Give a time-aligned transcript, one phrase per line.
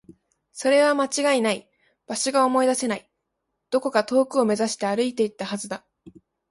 [0.51, 1.69] それは間違いない。
[2.07, 3.07] 場所が思い出せない。
[3.69, 5.85] どこか遠くを目指して歩いていったはずだ。